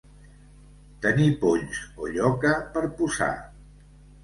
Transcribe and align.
Tenir 1.03 1.27
polls 1.43 1.83
o 2.07 2.11
lloca 2.17 2.57
per 2.79 2.85
posar. 3.03 3.31